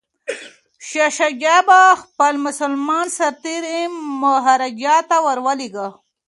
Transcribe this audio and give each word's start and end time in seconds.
شاه 0.87 1.09
شجاع 1.17 1.59
به 1.67 1.79
خپل 2.01 2.33
مسلمان 2.45 3.05
سرتیري 3.17 3.79
مهاراجا 4.21 4.95
ته 5.09 5.17
ور 5.25 5.37
لیږي. 5.59 5.87